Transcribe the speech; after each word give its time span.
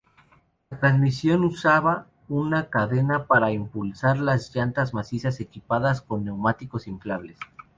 La 0.71 0.79
transmisión 0.79 1.43
usaba 1.45 2.07
una 2.27 2.71
cadena 2.71 3.27
para 3.27 3.51
impulsar 3.51 4.17
las 4.17 4.51
llantas 4.55 4.95
macizas 4.95 5.39
equipadas 5.39 6.01
con 6.01 6.25
neumáticos 6.25 6.87
inflables. 6.87 7.37